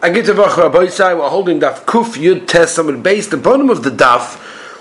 [0.00, 4.36] Agitavach Rabboisai, we're holding Daf Kuf Yud Tes Samud base, the bottom of the Daf,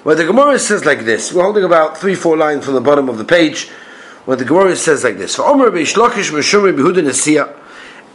[0.06, 1.34] where the Gemara says like this.
[1.34, 3.68] We're holding about three, four lines from the bottom of the page,
[4.26, 5.36] where the Gemara says like this.
[5.36, 7.52] For Omer Beish Lakish Meshumri Behuda Nesiya,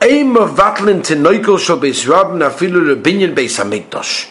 [0.00, 4.30] Eim of Vatlin Tinoikel Shal Beis Rabin Afilu Beis.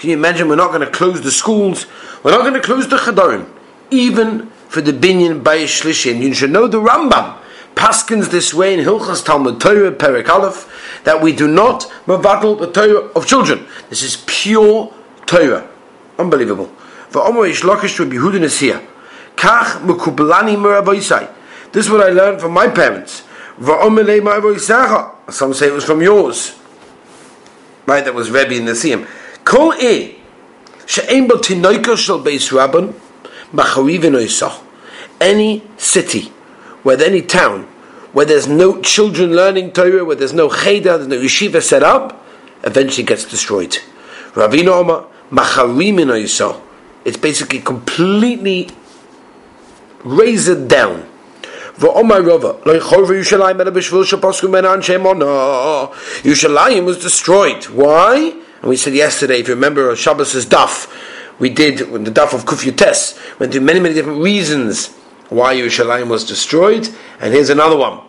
[0.00, 1.86] Can you imagine we're not going to close the schools,
[2.24, 3.48] we're not going to close the Chadarim,
[3.92, 7.37] even for the Binyan Beis Shlishi, and you should know the Rambam
[7.78, 12.70] paskins this way in Hilchas Talmud Torah Perek Aleph that we do not mavatal the
[12.70, 13.66] Torah of children.
[13.88, 14.92] This is pure
[15.26, 15.66] Torah.
[16.18, 16.68] Unbelievable.
[17.12, 17.22] This
[21.86, 23.22] is what I learned from my parents.
[25.30, 26.58] Some say it was from yours.
[27.86, 29.06] Right, that was Rebbe in the Siyam.
[29.44, 30.18] Kol e,
[30.84, 32.92] she'em bel tinoiko shel beis rabban,
[33.52, 34.62] machariv
[35.20, 36.32] Any city
[36.82, 37.66] where any town
[38.12, 42.24] where there's no children learning Torah, where there's no cheder, there's no yeshiva set up,
[42.64, 43.78] eventually gets destroyed.
[44.32, 46.62] Ravina Oma Macharim
[47.04, 48.70] It's basically completely
[50.04, 51.06] razed down.
[56.24, 57.64] Yushalayim was destroyed.
[57.66, 58.34] Why?
[58.60, 60.92] And we said yesterday, if you remember Shabbos' daf,
[61.38, 64.88] we did when the daf of Kufyutes, went through many, many different reasons
[65.28, 66.88] why Yerushalayim was destroyed,
[67.20, 68.00] and here's another one.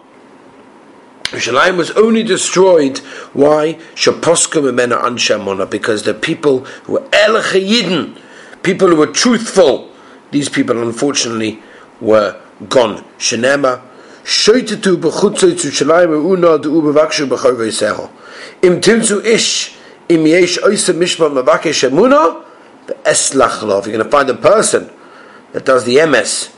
[1.32, 2.98] Yerushalayim was only destroyed.
[3.34, 3.78] Why?
[3.94, 8.20] Because the people who were Elchayidin,
[8.64, 9.92] people who were truthful,
[10.32, 11.62] these people unfortunately
[12.02, 13.04] were gone.
[13.20, 13.82] Shenema,
[19.24, 19.76] ish.
[20.10, 20.18] You're
[23.94, 24.90] going to find a person
[25.52, 26.50] that does the MS,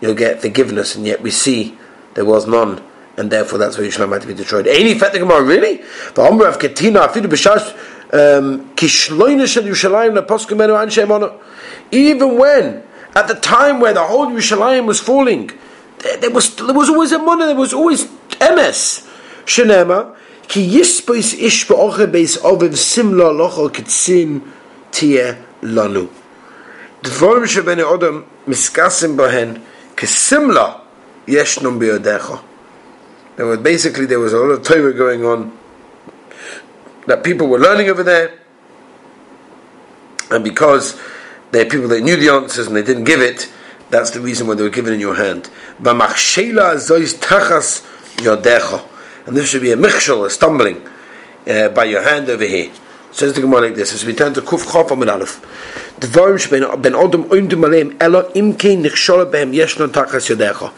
[0.00, 1.76] you'll get forgiveness, and yet we see
[2.14, 2.82] there was none,
[3.16, 4.66] and therefore that's why Yerushalayim had to be destroyed.
[4.66, 5.82] Any fet Gemara really?
[6.14, 7.24] The Omer of Ketina afidu
[8.12, 11.40] um, kishloina Yerushalayim anshe
[11.90, 12.82] Even when
[13.14, 15.50] at the time where the whole Yerushalayim was falling,
[15.98, 18.06] there, there was there was always a money, there was always
[18.40, 19.08] MS.
[19.44, 20.16] Shenema
[20.48, 24.42] ki yispois ish ba'oche beis oviv simla lochol kitzin
[25.62, 26.08] lanu.
[33.36, 35.56] There was basically there was a lot of Torah going on
[37.06, 38.38] that people were learning over there,
[40.30, 41.00] and because
[41.50, 43.50] there are people that knew the answers and they didn't give it,
[43.90, 45.50] that's the reason why they were given in your hand.
[45.84, 46.00] And
[49.36, 50.86] this should be a michshel, a stumbling,
[51.46, 52.72] uh, by your hand over here.
[53.12, 55.40] Says the Gemara like this: As we turn to Kuf Chaf Amud Aleph,
[56.00, 60.72] Dvarim shbein ben Adam oimdu maleim elo imkein nichshol behem yeshno tachas yodecha.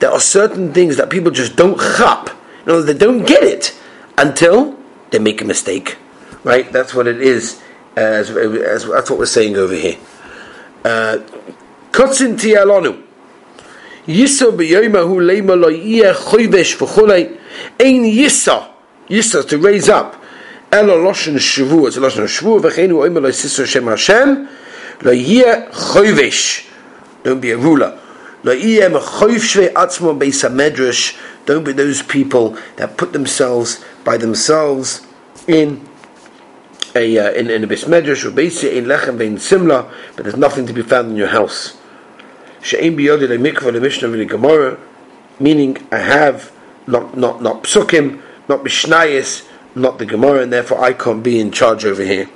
[0.00, 2.30] There are certain things that people just don't chap.
[2.66, 3.78] Know, they don't get it
[4.18, 4.76] until
[5.10, 5.96] they make a mistake.
[6.42, 6.70] Right?
[6.72, 7.62] That's what it is.
[7.96, 9.96] As, as, that's what we're saying over here.
[10.84, 11.18] Uh,
[11.92, 13.02] Kotzin tiyalonu.
[14.06, 17.38] Yisa b'yoymahu leima lo choyvesh v'chulei.
[17.80, 18.68] Ein yisa.
[19.08, 20.22] Yisa, to raise up.
[20.72, 24.48] Elo loshen shvu, it's loshen shvu, v'cheinu oimer lo Shem Hashem,
[25.02, 26.68] lo choyvesh.
[27.22, 27.98] Don't be a ruler.
[31.46, 35.06] Don't be those people that put themselves by themselves
[35.48, 35.88] in
[36.94, 40.36] a uh, in, in a bis medrash or beis in lechem vein simla, but there's
[40.36, 41.76] nothing to be found in your house.
[42.62, 44.78] She'im biyodi le mikvah le mishnah v'le gemara,
[45.40, 46.52] meaning I have
[46.86, 49.46] not not not psukim, not mishnayis,
[49.76, 52.28] not the Gemara, and therefore I can't be in charge over here.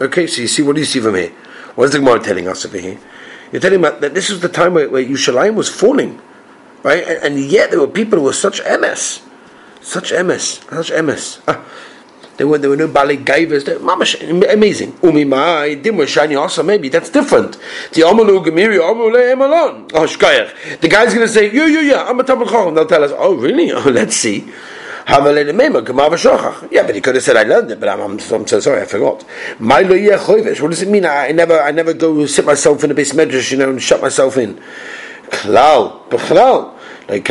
[0.00, 1.30] Okay, so you see, what do you see from here?
[1.74, 2.98] What is the Gemara telling us over here?
[3.52, 6.20] You're telling me that this was the time where, where Yushalayim was falling,
[6.82, 7.02] right?
[7.06, 9.22] And, and, yet there were people who were such MS,
[9.80, 11.40] such MS, such MS.
[11.48, 11.64] Ah,
[12.40, 13.64] there were there were no ballet givers.
[13.64, 14.16] Mamash,
[14.50, 14.96] amazing.
[15.02, 17.58] Umi mai dimur shiny also maybe that's different.
[17.92, 19.90] The amalu gemiri amule emalon.
[19.92, 20.80] Oh shkayach.
[20.80, 23.72] The guy's to say yo yeah yeah I'm a tabel They'll tell us oh really
[23.76, 24.50] oh let's see.
[26.70, 28.82] Yeah, but he could have said I learned it, but I'm, I'm, I'm so sorry,
[28.82, 29.24] I forgot.
[29.58, 31.04] What does it mean?
[31.04, 34.00] I, never, I never go sit myself in a base medrash, you know, and shut
[34.00, 34.60] myself in.
[37.08, 37.28] Like.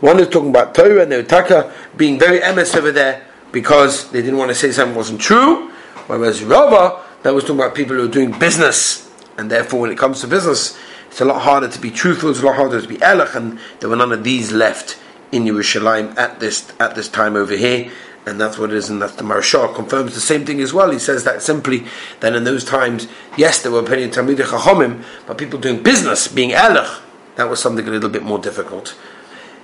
[0.00, 3.22] One is talking about Torah and Utaka being very emes over there
[3.52, 5.70] because they didn't want to say something wasn't true.
[6.06, 9.10] Whereas Rava, that was talking about people who are doing business.
[9.38, 10.78] And therefore, when it comes to business,
[11.16, 13.58] it's a lot harder to be truthful, it's a lot harder to be elach, and
[13.80, 14.98] there were none of these left
[15.32, 17.90] in Yerushalayim at this at this time over here,
[18.26, 20.90] and that's what it is, and that's the Maharsha confirms the same thing as well.
[20.90, 21.86] He says that simply
[22.20, 26.28] that in those times, yes, there were plenty of Talmidei Chachomim, but people doing business,
[26.28, 27.00] being elach,
[27.36, 28.94] that was something a little bit more difficult.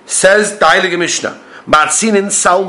[0.07, 1.39] Says Dailig Mishnah.
[1.67, 2.65] Matzinin sal.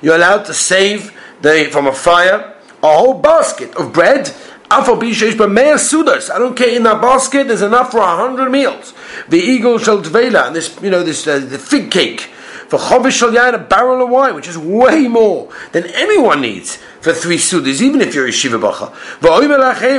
[0.00, 1.12] You're allowed to save
[1.42, 4.32] the, from a fire a whole basket of bread.
[4.70, 6.68] I don't care.
[6.76, 8.94] In that basket, there's enough for a hundred meals.
[9.28, 12.30] The eagle shall tvela, and this, you know, this uh, the fig cake
[12.70, 17.12] for chovish shal a barrel of wine, which is way more than anyone needs for
[17.12, 18.92] three sudas, even if you're a shiva bacha.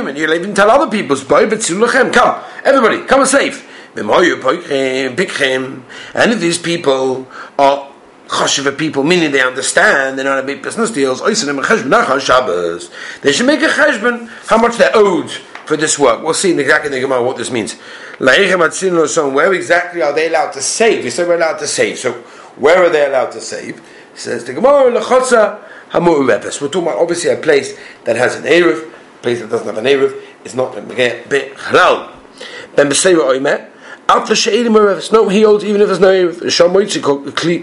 [0.08, 3.68] And you'll even tell other people's people, come, everybody, come and save.
[3.94, 4.10] And
[6.32, 7.28] if these people
[7.58, 7.91] are
[8.32, 11.64] chashiva people, meaning they understand, they're not a big business deals, they should make
[13.62, 16.22] a cheshbon how much they're owed for this work.
[16.22, 17.76] We'll see in exactly the Gemara what this means.
[18.18, 21.04] Where exactly are they allowed to save?
[21.04, 21.98] You said we're allowed to save.
[21.98, 22.12] So
[22.56, 23.78] where are they allowed to save?
[23.78, 25.60] He says the Gemara lechotza.
[25.94, 29.76] We're talking about obviously a place that has an eruv, a place that doesn't have
[29.76, 30.14] an eruv
[30.44, 32.08] is not a bit halal.
[32.74, 32.88] Ben.
[34.12, 35.10] Out for she'edim eruv.
[35.10, 36.28] No, he holds even if there's no.
[36.28, 37.00] Shamoitzi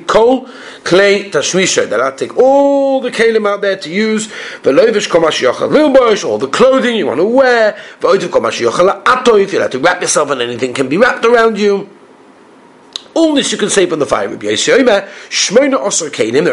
[0.08, 0.48] kol
[0.84, 1.88] clay tashmisha.
[1.88, 4.28] That I take all the kalim out there to use.
[4.64, 6.24] V'loivish komash yochel lilbosh.
[6.24, 7.78] All the clothing you want to wear.
[8.00, 9.54] V'oitiv komash yochel atoif.
[9.54, 11.88] You have to wrap yourself in anything can be wrapped around you.
[13.14, 14.28] This you can save on the fire.
[14.28, 14.56] There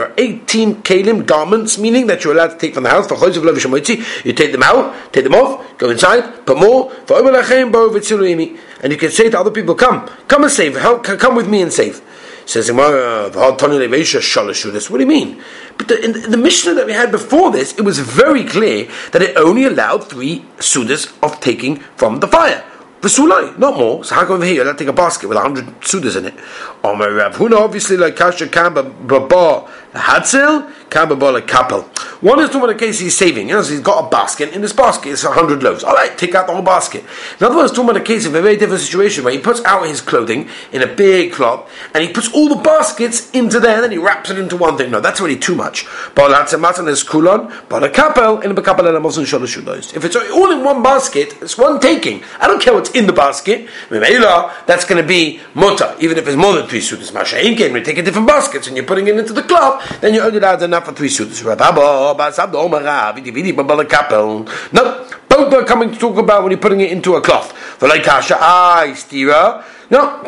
[0.02, 3.06] are 18 kalim garments, meaning that you're allowed to take from the house.
[3.06, 6.92] For you take them out, take them off, go inside, put more.
[8.82, 11.62] And you can say to other people, come, come and save, help, come with me
[11.62, 12.02] and save.
[12.46, 12.92] Says what
[13.90, 15.42] do you mean?
[15.76, 19.20] But the, in the Mishnah that we had before this, it was very clear that
[19.20, 22.64] it only allowed three sudas of taking from the fire.
[23.00, 24.04] V'sulai, not more.
[24.04, 26.34] So how come over here you're take a basket with hundred sudas in it?
[26.82, 31.82] Oh, Omer Rav Huna, obviously like kasha kamba baba hadzel, kamba bala kapel.
[32.20, 33.48] One is talking about a case he's saving.
[33.48, 34.54] You know, so he's got a basket.
[34.54, 35.84] In this basket, it's a hundred loaves.
[35.84, 37.04] All right, take out the whole basket.
[37.38, 39.62] Another one is talking about a case of a very different situation where he puts
[39.64, 43.74] out his clothing in a big cloth and he puts all the baskets into there
[43.76, 44.90] and then he wraps it into one thing.
[44.90, 45.86] No, that's already too much.
[49.94, 52.22] If it's all in one basket, it's one taking.
[52.40, 53.68] I don't care what's in the basket.
[53.90, 57.12] That's going to be muta, even if it's more than three suitors.
[57.12, 60.14] Masha when you take a different baskets and you're putting it into the cloth, then
[60.14, 61.42] you're only allowed enough for three suitors.
[61.44, 61.54] No,
[65.28, 67.52] both are coming to talk about when you're putting it into a cloth.
[69.88, 70.20] No,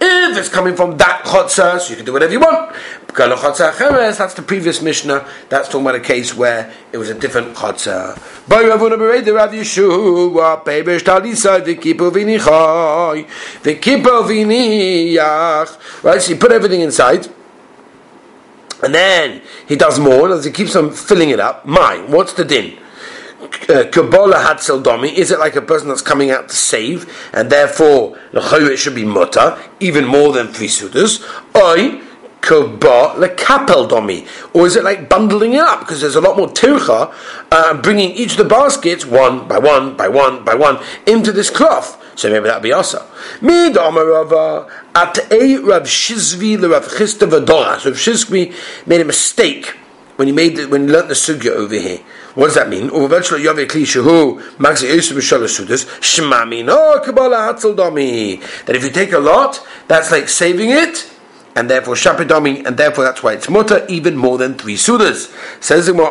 [0.00, 2.76] if it's coming from that chotzer, so you can do whatever you want.
[3.18, 5.26] That's the previous Mishnah.
[5.48, 8.16] That's talking about a case where it was a different chotzer.
[16.04, 17.28] Right, so you put everything inside.
[18.82, 21.66] And then he does more, as he keeps on filling it up.
[21.66, 22.78] My, what's the din?
[23.68, 27.50] Uh, Kabbalah Hatzel Domi, is it like a person that's coming out to save, and
[27.50, 28.40] therefore the
[28.70, 31.24] it should be mutter, even more than three suitors?
[31.56, 32.00] Oi,
[32.40, 35.80] Kabbalah Kapel Domi, or is it like bundling it up?
[35.80, 37.12] Because there's a lot more tircha,
[37.50, 41.50] uh, bringing each of the baskets one by one by one by one into this
[41.50, 42.02] cloth.
[42.16, 43.04] So maybe that'd be also.
[43.40, 47.78] Mid Amarava at a Rav Shizvi the Rav Chisda Vadora.
[47.78, 48.54] So Rav Shizvi
[48.86, 49.76] made a mistake
[50.16, 52.00] when he made the, when he learned the sugya over here.
[52.34, 52.90] What does that mean?
[52.92, 58.36] Eventually, Uvevetshlo Yove Klishahu Maxi Yosef Sudas Shmami No Kabbalah Hatzel Domi.
[58.66, 61.08] That if you take a lot, that's like saving it
[61.58, 65.28] and therefore shapidomi, and therefore that's why it's mutter even more than three sudas.
[65.60, 66.04] Says Usa.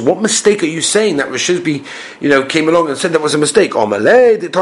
[0.00, 1.86] What mistake are you saying that Rishizbi,
[2.20, 3.72] you know, came along and said that was a mistake?
[3.72, 4.52] That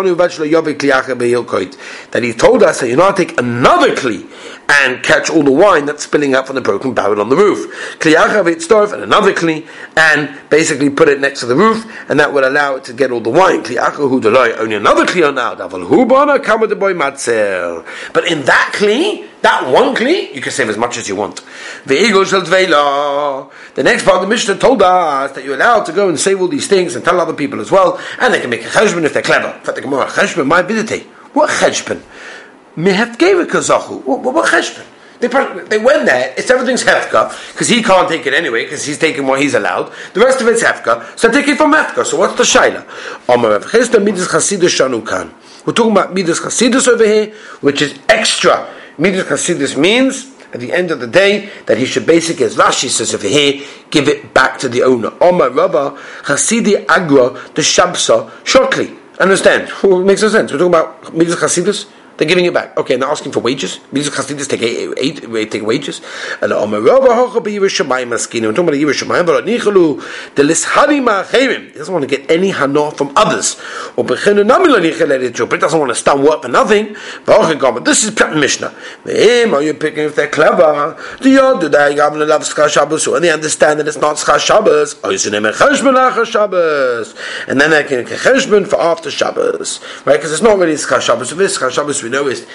[2.22, 4.30] he told us that you know take another kli
[4.68, 7.98] and catch all the wine that's spilling out from the broken barrel on the roof.
[7.98, 12.32] Kliacha Veitztorf and another kli and basically put it next to the roof, and that
[12.32, 13.62] would allow it to get all the wine.
[13.62, 14.20] Kliacha Hu
[14.60, 15.54] only another kli on now.
[15.54, 17.84] Daval Hubana boy Matzel.
[18.12, 21.16] But in in that kli, that one kli, you can save as much as you
[21.16, 21.40] want.
[21.86, 23.50] The eagle shall dvela.
[23.74, 26.40] The next part of the Mishnah told us that you're allowed to go and save
[26.40, 29.04] all these things and tell other people as well, and they can make a cheshbon
[29.04, 29.48] if they're clever.
[29.48, 31.00] In fact, the Gemara cheshbon my ability.
[31.32, 32.02] What cheshbon?
[32.76, 34.04] Mehefgeva kazachu.
[34.04, 34.84] What, cheshbon?
[35.18, 38.98] They, they went there, it's everything's Hefka, because he can't take it anyway, because he's
[38.98, 39.90] taking what he's allowed.
[40.12, 42.04] The rest of it's Hefka, so take it from Hefka.
[42.04, 42.84] So what's the Shaila?
[45.66, 48.68] We're talking about Midas Chasidus over here, which is extra.
[48.98, 52.90] Midas Chasidus means, at the end of the day, that he should basically, as Rashi
[52.90, 55.12] says over here, give it back to the owner.
[55.22, 58.94] Omar Rabba, Chasidi Agra, the Shabsa, shortly.
[59.18, 59.72] Understand?
[60.04, 60.52] Makes no sense.
[60.52, 61.86] We're talking about Midas Chasidus.
[62.16, 62.76] They're giving it back.
[62.76, 63.80] Okay, and they're asking for wages.
[63.92, 66.00] These Chasidis take eight, eight, take wages.
[66.40, 68.48] And Omer be Yerushalayim Maskinu.
[68.48, 71.72] We're talking about Yerushalayim, but Nichalu the Lishari Ma'achemim.
[71.72, 73.56] He doesn't want to get any hana from others.
[73.96, 76.96] Or Bechenu Namila Nichalet But he doesn't want to stand work for nothing.
[77.84, 78.74] This is Prat Mishnah.
[79.04, 80.96] Him, are you picking if they're clever?
[81.20, 84.96] Do you do have love Schar Shabbos, they understand that it's not Schar Shabbos.
[85.04, 87.14] You say Cheshbon Shabbos,
[87.48, 90.16] and then they can Cheshbon for after Shabbos, right?
[90.16, 91.32] Because it's not really Schar Shabbos.
[91.32, 92.46] If it's Schar Shabbos, we know is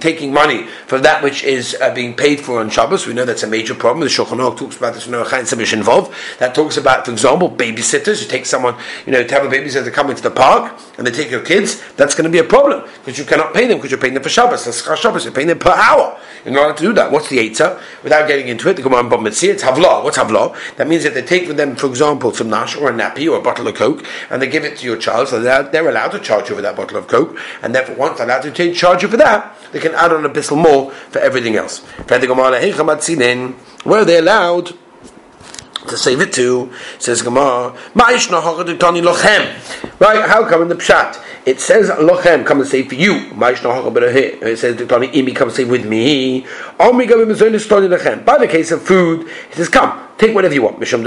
[0.00, 3.06] taking money for that which is uh, being paid for on Shabbos.
[3.06, 4.00] We know that's a major problem.
[4.00, 5.06] The Shulchan Aruch talks about this.
[5.06, 6.14] Chaim involved.
[6.38, 8.22] That talks about, for example, babysitters.
[8.22, 11.10] You take someone, you know, to have a babysitter come into the park and they
[11.10, 11.82] take your kids.
[11.96, 14.22] That's going to be a problem because you cannot pay them because you're paying them
[14.22, 14.64] for Shabbos.
[14.64, 15.24] That's Shabbos.
[15.24, 16.18] You're paying them per hour.
[16.44, 17.10] Not allowed to do that.
[17.10, 17.80] What's the Eitzah?
[18.04, 20.04] Without getting into it, the Gemara in It's Havlah.
[20.04, 20.56] What's Havlah?
[20.76, 23.38] That means that they take with them, for example, some nash or a nappy or
[23.38, 25.28] a bottle of Coke and they give it to your child.
[25.28, 27.36] So they're, they're allowed to charge you for that bottle of Coke.
[27.62, 30.24] And therefore, once they're allowed to take charge you for that, they can add on
[30.24, 31.80] a bit more for everything else.
[33.84, 34.74] Where are they allowed?
[35.88, 37.74] To save it to, says Gemara,
[39.98, 41.22] Right, how come in the Pshat?
[41.46, 43.14] It says lochem, come and save for you.
[43.14, 46.44] It says imi, come save with me.
[46.76, 46.90] By
[48.38, 50.80] the case of food, it says come, take whatever you want.
[50.80, 51.04] Because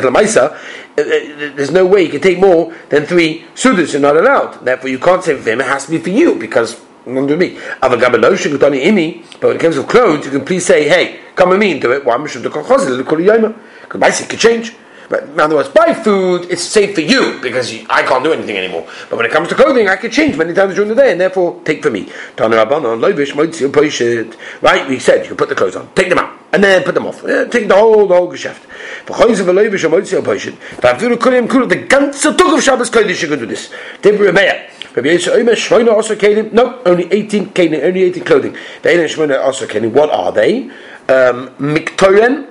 [0.00, 3.92] lemaisa, uh, uh, there's no way you can take more than three sudas.
[3.92, 4.64] You're not allowed.
[4.64, 5.60] Therefore, you can't save for him.
[5.60, 7.58] It has to be for you because under me.
[7.80, 11.92] But when it comes to clothes, you can please say, hey, come with me do
[11.92, 12.04] it.
[12.04, 12.16] Why?
[12.16, 12.40] Because
[14.00, 14.74] basically, it could change.
[15.08, 18.32] But in other words, buy food, it's safe for you because you, I can't do
[18.32, 18.86] anything anymore.
[19.10, 21.20] But when it comes to clothing, I can change many times during the day and
[21.20, 22.10] therefore take for me.
[24.62, 24.88] Right?
[24.88, 27.06] We said you can put the clothes on, take them out, and then put them
[27.06, 27.22] off.
[27.26, 28.62] Yeah, take the whole, the whole geschäft.
[29.06, 29.12] The
[31.88, 33.70] ganze Tag of Shabbos Kodesh you can do this.
[34.94, 36.52] Rabbi Yisrael Omer Shmoina also kelim.
[36.52, 38.54] No, only eighteen kelim, only eighteen clothing.
[38.82, 39.90] Ve'ein Shmoina also kelim.
[39.92, 40.70] What are they?
[41.08, 42.46] Um, Miktoren,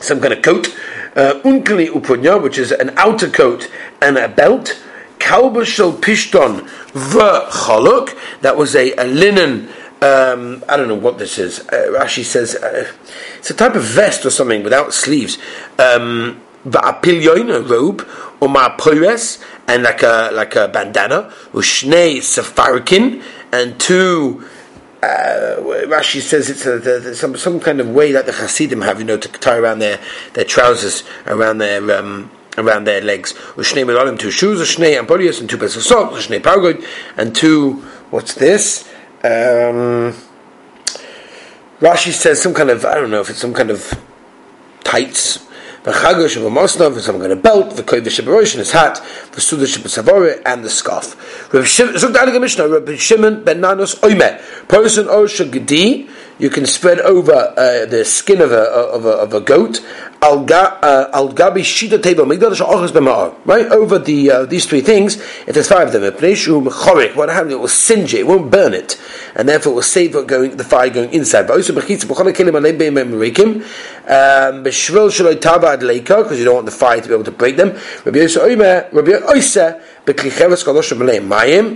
[0.00, 0.68] some kind of coat.
[1.16, 3.68] Uh, unkli upunya, which is an outer coat
[4.00, 4.80] and a belt.
[5.18, 8.14] Kalbashal pishton v'chaluk.
[8.42, 9.68] That was a, a linen.
[10.02, 11.60] Um, I don't know what this is.
[11.60, 12.90] Uh, Rashi says uh,
[13.38, 15.36] it's a type of vest or something without sleeves.
[15.78, 18.08] Um, va'apilyoin, a robe,
[18.40, 24.42] or ma'apoires, and like a like a bandana, ushnei safarkin, and two.
[25.02, 29.04] Uh, Rashi says it's a, some some kind of way that the Hasidim have, you
[29.04, 29.98] know, to tie around their,
[30.34, 33.34] their trousers, around their um, around their legs.
[33.56, 36.84] Ushnei melalim, two shoes, ushnei ampodius, and two pairs of socks, ushnei pargoid,
[37.18, 37.82] and two.
[38.10, 38.89] What's this?
[39.22, 40.14] Um,
[41.80, 43.92] Rashi says some kind of I don't know if it's some kind of
[44.82, 45.46] tights
[45.82, 49.02] the chagosh of a mosnov, and someone got a belt, the kodesh of his hat,
[49.32, 51.16] the sudash of savore, and the scarf.
[51.52, 55.26] Rabbi Shimon ben Nanos oime, person or
[56.40, 59.84] you can spread over uh, the skin of a, of a, of a goat,
[60.22, 62.26] al uh, gabi shita table
[63.44, 65.16] right over the uh, these three things.
[65.46, 67.52] If there's five of them, what happens?
[67.52, 69.00] It will singe it, it won't burn it,
[69.34, 71.46] and therefore it will save it going the fire going inside.
[71.46, 71.90] But also because
[76.38, 77.76] you don't want the fire to be able to break them.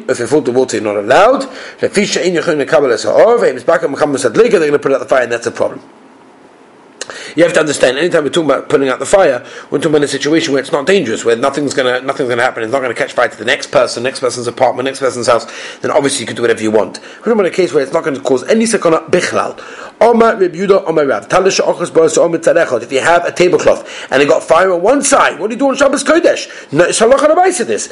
[0.08, 1.48] If they fall to water, you're not allowed.
[1.80, 5.80] They're going to put out the fire, and that's a problem.
[7.36, 7.98] You have to understand.
[7.98, 10.72] Anytime we're talking about putting out the fire, we're talking about a situation where it's
[10.72, 12.62] not dangerous, where nothing's gonna nothing's gonna happen.
[12.62, 15.46] It's not gonna catch fire to the next person, next person's apartment, next person's house.
[15.80, 17.00] Then obviously you can do whatever you want.
[17.00, 19.58] We're talking about a case where it's not going to cause any sakana bichlal.
[20.00, 20.54] If
[22.92, 25.68] you have a tablecloth and it got fire on one side, what do you do
[25.68, 26.72] on Shabbos Kodesh?
[26.72, 27.88] No, it's halacha this.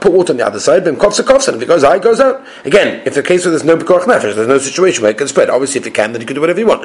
[0.00, 0.84] Put water on the other side.
[0.84, 1.48] Then kofsa kofsa.
[1.48, 2.44] And if it goes out, it goes out.
[2.64, 5.28] Again, if the case where there's no bekorach nefesh, there's no situation where it can
[5.28, 5.50] spread.
[5.50, 6.84] Obviously, if you can, then you can do whatever you want.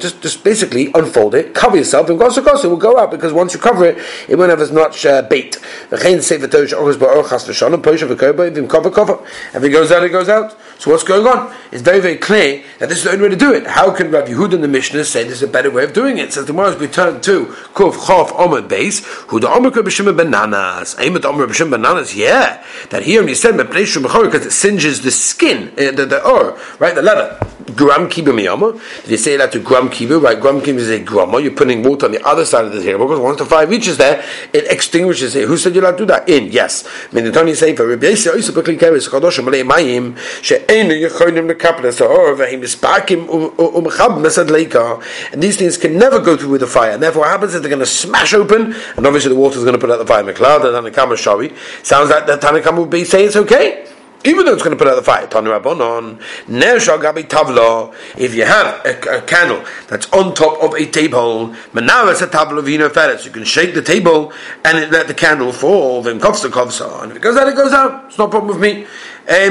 [0.00, 3.52] Just just basically unfold it, cover yourself, and kofsa kofsa will go out because once
[3.52, 5.58] you cover it, it won't have as much uh, bait.
[9.56, 10.54] If it goes out, it goes out.
[10.78, 11.54] So what's going on?
[11.72, 13.66] It's very, very clear that this is the only way to do it.
[13.66, 16.34] How can Rabbi Yehuda and the Mishnah say there's a better way of doing it?
[16.34, 20.94] So tomorrow as we turn to Kuf Chof Omer base, who the Omer B'Shim bananas.
[20.96, 22.62] Aimet Omer B'Shim bananas, yeah.
[22.90, 26.94] That when you said because it singes the skin, uh, the, the or, right?
[26.94, 27.40] The leather.
[27.74, 28.80] Gram kiba miyama.
[29.02, 30.22] Did you say that to gram kiba?
[30.22, 31.40] Right, gram kiba is a grama.
[31.40, 33.96] You're putting water on the other side of the table because once the fire reaches
[33.96, 35.48] there, it extinguishes it.
[35.48, 36.28] Who said you're allowed to do that?
[36.28, 36.86] In, yes.
[37.10, 38.36] I mean, the Tony say for Rabbi Yisrael,
[41.48, 45.02] Lekapel Sahor, Vehim Ispakim Umchab Mesad Leika.
[45.32, 46.92] And these things can never go through with the fire.
[46.92, 49.64] And therefore, what happens is they're going to smash open, and obviously the water is
[49.64, 50.22] going to put out the fire.
[50.22, 51.52] McLeod, the Tanakama Shari.
[51.82, 53.86] Sounds like the Tanakama would be saying it's okay
[54.26, 55.26] even though it's going to put out the fire.
[57.26, 62.56] Tavla, if you have a, a, candle that's on top of a table, Manav a
[62.58, 64.32] of Vino Feretz, you can shake the table
[64.64, 67.72] and let the candle fall, then Kovsa Kovsa, and if it goes out, it goes
[67.72, 68.06] out.
[68.06, 68.86] It's no problem with me.
[69.28, 69.48] That's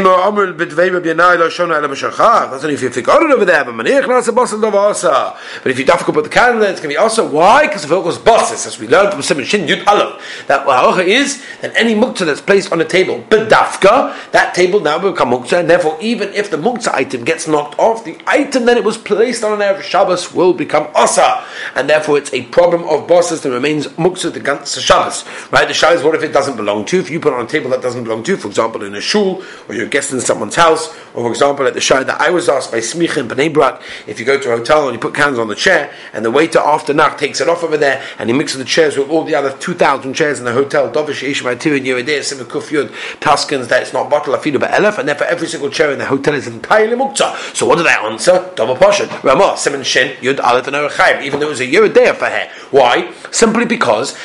[2.63, 3.65] only if you it over there.
[3.65, 7.27] But if you dafka put the candle it's going to be also.
[7.29, 7.67] Why?
[7.67, 11.43] Because it goes bosses, as we learned from Simon Shin Yud Aleph, that halacha is
[11.61, 15.59] that any muktzah that's placed on a table, bedafka, that table now will become muktzah,
[15.59, 18.97] and therefore even if the muktzah item gets knocked off, the item that it was
[18.97, 21.43] placed on an Erev Shabbos will become asa,
[21.75, 25.25] and therefore it's a problem of bosses that remains muktzah the ganze Shabbos.
[25.51, 25.67] Right?
[25.67, 26.97] The Shabbos, what if it doesn't belong to?
[26.99, 29.01] If you put it on a table that doesn't belong to, for example, in a
[29.01, 32.29] shul or you're guest in someone's house, or for example, at the show that I
[32.29, 34.99] was asked by Smich in Bnei Brak, if you go to a hotel and you
[34.99, 38.03] put candles on the chair, and the waiter after Nacht takes it off over there,
[38.19, 41.23] and he mixes the chairs with all the other 2,000 chairs in the hotel, Dovish
[41.23, 45.07] Ishmael Tir and Yerideh, Simikuf Yud, Tuskins, that it's not bottle afidu but elef, and
[45.07, 47.35] therefore every single chair in the hotel is entirely mukta.
[47.55, 48.51] So what did I answer?
[48.55, 49.09] Double portion.
[49.23, 52.49] Ramah, Simon Shin, Yud Aleph and Erechayim, even though it was a Yerideh for her.
[52.71, 53.13] Why?
[53.31, 54.17] Simply because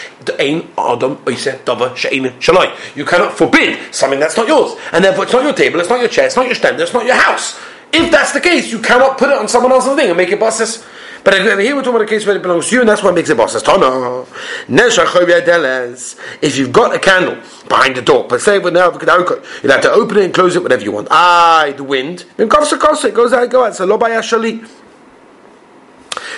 [2.94, 4.76] You cannot forbid something that's not yours.
[4.92, 6.92] And therefore it's not your table, it's not your chair, it's not your stand, it's
[6.92, 7.58] not your house.
[7.92, 10.38] If that's the case, you cannot put it on someone else's thing and make it
[10.38, 10.84] bosses.
[11.22, 13.14] But here we're talking about a case where it belongs to you, and that's what
[13.14, 13.62] makes it bosses.
[16.40, 17.36] If you've got a candle
[17.68, 18.98] behind the door, but say you'll have
[19.82, 21.08] to open it and close it whatever you want.
[21.10, 22.24] Ah, the wind.
[22.38, 22.72] It goes
[23.34, 23.76] out, go out.
[23.76, 24.79] So.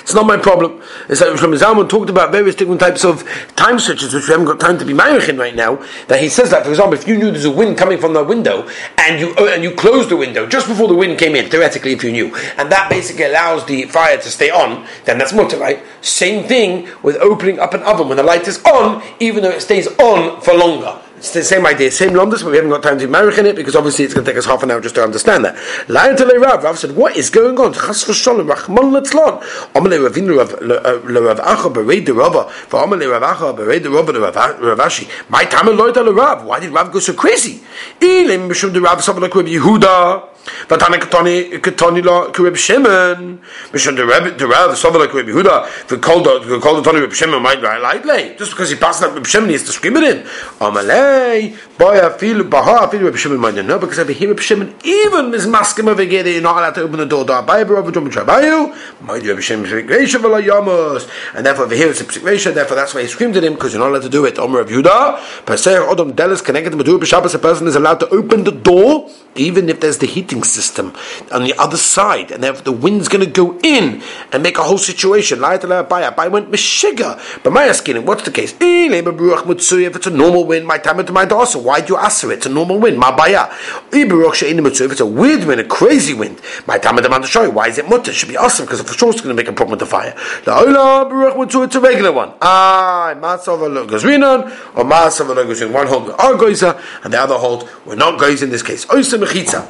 [0.03, 0.83] It's not my problem.
[1.09, 3.25] It's like Shlomo Zalman talked about various different types of
[3.57, 5.77] time switches, which we haven't got time to be marrying right now.
[6.09, 8.25] That he says that, for example, if you knew there's a wind coming from the
[8.25, 8.69] window
[8.99, 11.93] and you uh, and you closed the window just before the wind came in, theoretically,
[11.93, 15.59] if you knew, and that basically allows the fire to stay on, then that's mutter,
[15.59, 15.83] right?
[16.01, 19.63] Same thing with opening up an oven when the light is on, even though it
[19.63, 21.02] stays on for longer.
[21.23, 23.55] It's the same idea, same lomdus, but we haven't got time to marry in it
[23.55, 25.57] because obviously it's going to take us half an hour just to understand that.
[25.89, 29.41] Lion to Rav, Rav said, "What is going on?" Chas v'shalom, Rachman letzlon.
[29.73, 33.89] Amalei Ravinu Rav uh, Rav Acha berei the Rava, for Amalei Rav Acha berei the
[33.89, 34.13] Rava
[34.61, 35.09] Rav Ashi.
[35.31, 36.45] My time loyed to Rav.
[36.45, 37.63] Why did Rav go so crazy?
[38.01, 40.32] Ilim b'shum the Rav Sabbalah Yehuda.
[40.43, 43.39] Vatana Ketani Ketani La Kurib Shimon.
[43.71, 45.87] Mishon the Rebbe the Rav Sovala Kurib Yehuda.
[45.87, 49.03] The called the called the Tani Reb Shimon might right lightly just because he passed
[49.03, 50.27] up Reb Shimon he it in.
[50.59, 54.41] Amalei boy I feel Baha I feel Reb Shimon might know because over here Reb
[54.41, 57.25] Shimon even is masking over here you're not allowed to open the door.
[57.25, 59.03] Da Abayu Rav Jom Chabayu.
[59.03, 61.09] Might Reb Shimon Reisha V'la Yamos.
[61.35, 62.53] And therefore over here it's a Reisha.
[62.53, 64.41] Therefore that's why he screamed at him because you're not allowed to do it.
[64.41, 65.47] Omer Reb Yehuda.
[65.47, 67.35] Pesach Odom Delis connected to Madur B'Shabbos.
[67.35, 70.07] A person is allowed to open the door even if there's the
[70.41, 70.95] system
[71.31, 74.63] on the other side, and if the wind's going to go in and make a
[74.63, 75.45] whole situation.
[75.45, 78.55] I went mishiga, but my asking, what's the case?
[78.61, 81.59] If it's a normal wind, my time to my also.
[81.61, 82.31] Why do you ask it?
[82.31, 82.99] It's a normal wind.
[82.99, 83.49] My baya.
[83.93, 87.51] If it's a weird wind, a crazy wind, my time to show you.
[87.51, 88.11] Why is it mutter?
[88.13, 89.87] It should be awesome because for sure it's going to make a problem with the
[89.87, 90.15] fire.
[90.17, 92.33] It's a regular one.
[92.41, 94.45] Ah, Matzava Gazrinon
[94.77, 95.73] or Matzava Gazrin.
[95.73, 99.67] One hold our goiza, and the other hold we're not goiz in this case mechitza.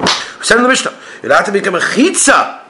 [0.53, 2.61] Said in the Mishnah, you'd have to become a chitza.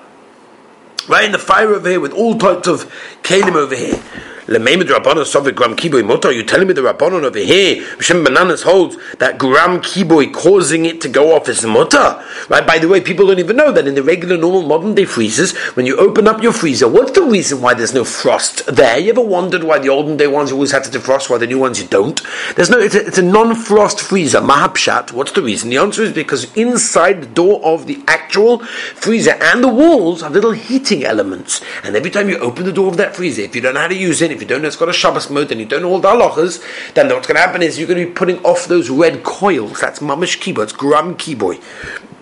[1.10, 2.90] Right in the fire over here with all types of
[3.24, 4.02] kalim over here.
[4.48, 6.28] Lemeimed Rabbanon Sovik Gram Kiboy Motor.
[6.28, 10.86] Are you telling me the Rabbanon over here, Hashem Bananas holds that Gram Kiboy causing
[10.86, 12.22] it to go off is Motor?
[12.50, 12.68] Right?
[12.68, 15.56] By the way, people don't even know that in the regular normal modern day freezers,
[15.76, 19.00] when you open up your freezer, what's the reason why there's no frost there?
[19.00, 21.60] You ever wondered why the olden day ones always had to defrost, why the new
[21.60, 22.22] ones you don't?
[22.56, 24.42] There's no, it's a, it's a non-frost freezer.
[24.42, 25.14] Mahapshat.
[25.14, 25.70] What's the reason?
[25.70, 30.34] The answer is because inside the door of the actual freezer and the walls have
[30.34, 31.62] little heating elements.
[31.84, 33.88] And every time you open the door of that freezer, if you don't know how
[33.88, 35.82] to use it, if you don't know it's got a Shabbos mode and you don't
[35.82, 38.40] know all the halachas, then what's going to happen is you're going to be putting
[38.44, 39.80] off those red coils.
[39.80, 40.64] That's mamish kiboy.
[40.64, 41.62] It's gram kiboy.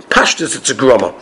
[0.09, 1.15] Pashtus, it's a grama.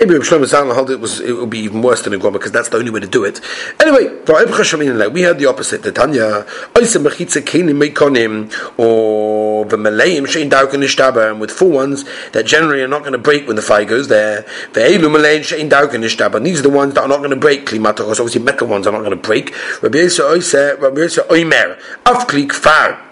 [0.00, 2.34] Maybe Rav Shlomo Zalman held it was it would be even worse than a groma
[2.34, 3.40] because that's the only way to do it.
[3.80, 4.04] Anyway,
[5.10, 5.82] we had the opposite.
[5.82, 6.46] The Tanya,
[8.76, 13.12] or the Malayim shein dauken ishtaber, and with full ones that generally are not going
[13.12, 14.46] to break when the fire goes there.
[14.72, 16.40] The elu Malayim shein dauken ishtaber.
[16.44, 17.66] These are the ones that are not going to break.
[17.66, 19.52] Klimatos, obviously Mecca ones are not going to break.
[19.82, 23.07] Rabbi Rabbi Yisrael Oimer, Afklik Far.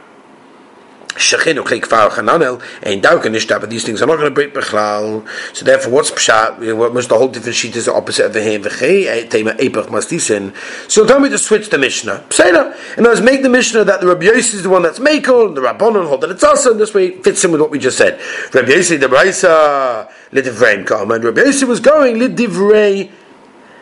[1.16, 4.55] Shechinu Kli Kfar Chananel, and Dauka Nishta, but these things are not going to break
[4.55, 5.26] Bechlal.
[5.55, 6.76] So therefore, what's Pshat?
[6.76, 9.52] What must the whole different sheet is the opposite of the V'chein V'chei, eh, Tema
[9.55, 10.55] Epach Mastisin.
[10.90, 12.24] So tell me to switch the Mishnah.
[12.29, 12.76] Psela.
[12.96, 15.57] And let's make the Mishnah that the Rabbi Yossi is the one that's Mekel, and
[15.57, 17.79] the Rabbanon hold that it's also, and this way it fits in with what we
[17.79, 18.20] just said.
[18.55, 23.11] Rabbi Yossi, the Braisa, Lidivrei Kam, and Rabbi Yossi was going Lidivrei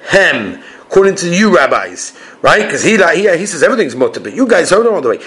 [0.08, 0.62] Hem
[0.94, 2.66] according to you rabbis, right?
[2.66, 5.18] Because he, he, he says everything's mutter, but you guys don't know all the way.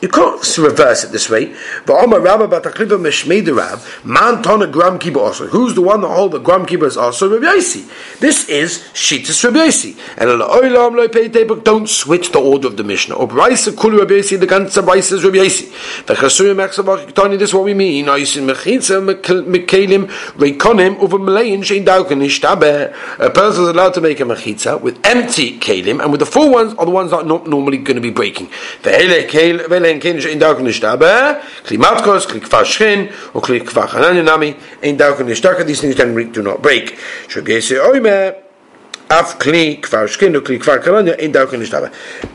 [0.00, 1.54] You can't reverse it this way.
[1.84, 5.46] But Omar Rabba Batakliva Meshmei Rab, Man Tona Gram Kiba also.
[5.48, 8.18] Who's the one that hold the Gram Kiba is also Rabbi Yossi?
[8.18, 9.98] This is Shitas Rabbi Yossi.
[10.16, 13.14] And don't switch the order of the Mishnah.
[13.14, 15.68] Or Braisa Kulu Rabbi Yossi, the Ganza Braisa is Rabbi Yossi.
[16.06, 18.06] V'chasurim Mechsavach Tani, this is what we mean.
[18.06, 22.94] Oisin Mechitza Mekalim Reikonim over Malayin Shein Dauken Ishtabe.
[23.18, 26.50] A person is allowed to make a Mechitza with empty Kalim, and with the full
[26.50, 28.46] ones are the ones that are not normally going to be breaking.
[28.82, 31.31] V'hele Kalim, אלא אם כן שאין דרכו נשתבע,
[31.67, 33.05] כלי מתקוס, כלי כפר שכן,
[33.35, 34.53] או כלי כפר חנניה נמי,
[34.83, 36.91] אין דרכו נשתקה, these things can do not break.
[37.29, 38.09] שגייסי אוימה,
[39.09, 41.87] אף כלי כפר שכן או כלי כפר קלניה אין דרכו נשתבע.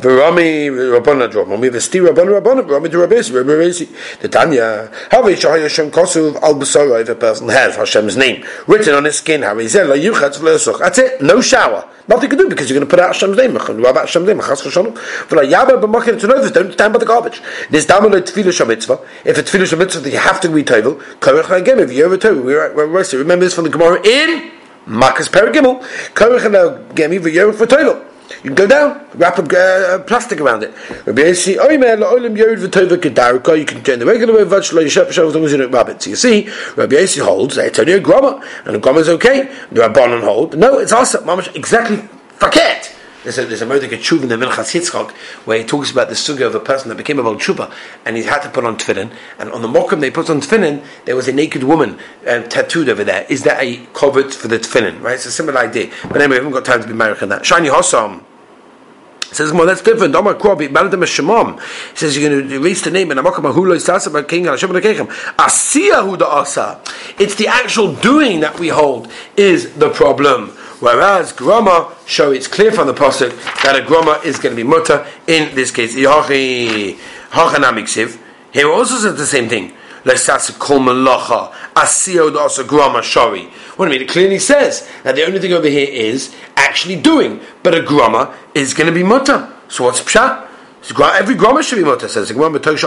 [0.02, 3.86] ורמי רבון הדרום, רמי וסתי רבון רבון, ורמי דרבסי, רבי רבסי.
[4.22, 4.64] דתניא,
[5.10, 9.16] הרי שהיה שם כוסוב על בשרו if a person has Hashem's name written on his
[9.16, 10.82] skin, הרי זה לא יוחץ ולא יסוך.
[10.82, 11.82] That's it, no shower.
[12.08, 13.54] Nothing you can do because you're going to put out Hashem's name.
[13.54, 14.40] What about Hashem's name?
[14.40, 14.96] Chas chashonu.
[15.28, 16.50] V'la yaba b'machir to know this.
[16.50, 17.40] Don't stand by the garbage.
[17.70, 18.98] There's damal lo tefillah shamitzvah.
[19.24, 21.00] If it's tefillah shamitzvah, then you have to read tovel.
[21.20, 21.78] Korech again.
[21.78, 24.50] If you ever tovel, remember this from the Gemara in
[24.87, 25.81] Makas Perigimel.
[26.13, 28.05] Korech gemi v'yorech for tovel.
[28.43, 30.71] You can go down, wrap a uh, plastic around it.
[31.05, 31.15] You can
[33.83, 36.01] turn the regular way of vach lo as long as you don't rub it.
[36.01, 39.09] So you see, Rabbi Yossi holds that it's only a groma, and a groma is
[39.09, 39.43] okay.
[39.71, 41.97] The Rabbanon hold, no, it's also mamash exactly
[42.39, 42.94] faket.
[43.25, 45.09] There's a, there's a in the Minchas Yitzchak
[45.47, 47.73] where he talks about the suga of a person that became a Baal Tshuva
[48.05, 50.85] and he had to put on tefillin and on the mokum they put on tefillin
[51.05, 53.25] there was a naked woman um, tattooed over there.
[53.27, 55.01] Is that a covert for the tefillin?
[55.01, 55.15] Right?
[55.15, 55.91] It's a similar idea.
[56.03, 57.43] But anyway, we haven't got time to be married on that.
[57.43, 58.23] Shiny Hossam
[59.31, 60.15] says, well, that's different.
[60.15, 63.09] He says, you're going to erase the name.
[63.09, 65.07] And Amakam Ahulo Sasaba King Hashem Rekechem.
[65.35, 66.79] Asiya Huda Asa.
[67.17, 70.55] It's the actual doing that we hold is the problem.
[70.85, 74.61] Whereas grama show it's clear from the pasuk that a grama is going to be
[74.63, 75.95] mutter in this case.
[75.95, 76.29] Here also
[78.95, 79.73] says the same thing.
[80.03, 80.29] What
[83.79, 87.73] I mean, it clearly says that the only thing over here is actually doing, but
[87.73, 89.51] a grama is going to be mutter.
[89.67, 90.47] So what's pshat?
[91.17, 92.77] Every grama should be mutter, says because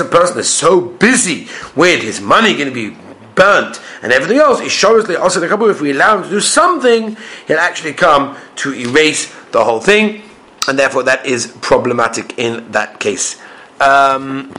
[0.00, 2.96] the person is so busy with his money going to be
[3.34, 7.16] burnt and everything else, Ishorosli also the Kabul, if we allow him to do something,
[7.46, 10.22] he'll actually come to erase the whole thing,
[10.68, 13.40] and therefore that is problematic in that case.
[13.80, 14.52] Um,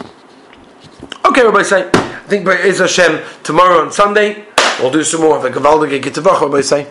[1.26, 4.46] okay, Rabbi say, I think by Hashem tomorrow on Sunday
[4.80, 6.88] we'll do some more of a Gavaldige Gittavach, Rabbi say.